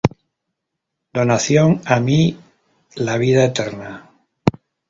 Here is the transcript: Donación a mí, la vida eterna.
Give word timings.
Donación 1.13 1.79
a 1.85 1.99
mí, 1.99 2.35
la 2.95 3.17
vida 3.19 3.45
eterna. 3.45 4.09